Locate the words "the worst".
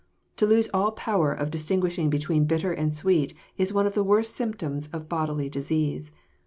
3.93-4.35